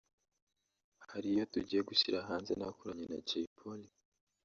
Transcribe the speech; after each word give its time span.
hari 1.11 1.27
iyo 1.33 1.43
tugiye 1.53 1.81
gushyira 1.89 2.27
hanze 2.29 2.51
nakoranye 2.55 3.05
na 3.11 3.19
Jay 3.27 3.45
Polly 3.57 3.89